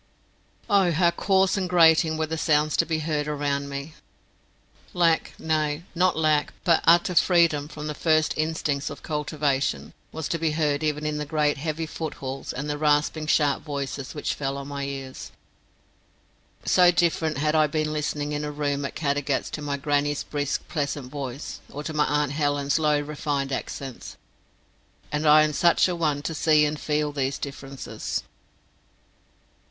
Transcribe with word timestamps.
Oh, 0.67 0.89
how 0.91 1.11
coarse 1.11 1.57
and 1.57 1.69
grating 1.69 2.17
were 2.17 2.25
the 2.25 2.35
sounds 2.35 2.75
to 2.77 2.87
be 2.87 2.97
heard 3.05 3.27
around 3.27 3.69
me! 3.69 3.93
Lack, 4.95 5.33
nay, 5.37 5.83
not 5.93 6.17
lack, 6.17 6.53
but 6.63 6.83
utter 6.87 7.13
freedom 7.13 7.67
from 7.67 7.85
the 7.85 7.93
first 7.93 8.33
instincts 8.35 8.89
of 8.89 9.03
cultivation, 9.03 9.93
was 10.11 10.27
to 10.29 10.39
be 10.39 10.53
heard 10.53 10.81
even 10.81 11.05
in 11.05 11.19
the 11.19 11.25
great 11.27 11.59
heavy 11.59 11.85
footfalls 11.85 12.51
and 12.51 12.67
the 12.67 12.79
rasping 12.79 13.27
sharp 13.27 13.61
voices 13.61 14.15
which 14.15 14.33
fell 14.33 14.57
on 14.57 14.69
my 14.69 14.85
ears. 14.85 15.31
So 16.65 16.89
different 16.89 17.37
had 17.37 17.53
I 17.53 17.67
been 17.67 17.93
listening 17.93 18.31
in 18.31 18.43
a 18.43 18.51
room 18.51 18.85
at 18.85 18.95
Caddagat 18.95 19.51
to 19.51 19.61
my 19.61 19.77
grannie's 19.77 20.23
brisk 20.23 20.67
pleasant 20.67 21.11
voice, 21.11 21.59
or 21.69 21.83
to 21.83 21.93
my 21.93 22.05
aunt 22.05 22.31
Helen's 22.31 22.79
low 22.79 22.99
refined 22.99 23.51
accents; 23.51 24.17
and 25.11 25.27
I 25.27 25.43
am 25.43 25.53
such 25.53 25.87
a 25.87 25.95
one 25.95 26.23
to 26.23 26.33
see 26.33 26.65
and 26.65 26.79
feel 26.79 27.11
these 27.11 27.37
differences. 27.37 28.23